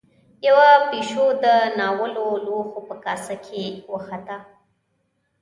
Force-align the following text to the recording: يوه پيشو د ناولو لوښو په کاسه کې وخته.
يوه 0.47 0.67
پيشو 0.89 1.25
د 1.43 1.45
ناولو 1.77 2.27
لوښو 2.45 2.79
په 2.87 2.95
کاسه 3.05 3.35
کې 3.45 3.63
وخته. 3.91 4.37